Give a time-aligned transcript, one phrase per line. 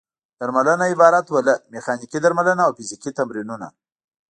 [0.39, 3.67] درملنه عبارت وه له: میخانیکي درملنه او فزیکي تمرینونه.